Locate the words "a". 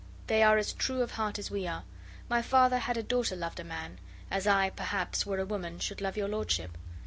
2.97-3.03, 3.59-3.63, 5.43-5.45